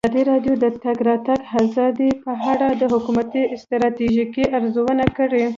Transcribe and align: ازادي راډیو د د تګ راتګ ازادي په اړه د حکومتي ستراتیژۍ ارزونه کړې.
ازادي 0.07 0.23
راډیو 0.31 0.53
د 0.59 0.63
د 0.73 0.75
تګ 0.85 0.97
راتګ 1.09 1.39
ازادي 1.61 2.09
په 2.23 2.31
اړه 2.51 2.67
د 2.81 2.83
حکومتي 2.93 3.41
ستراتیژۍ 3.63 4.43
ارزونه 4.57 5.05
کړې. 5.17 5.45